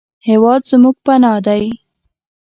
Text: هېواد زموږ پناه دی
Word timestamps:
هېواد 0.27 0.61
زموږ 0.69 0.95
پناه 1.05 1.39
دی 1.47 1.63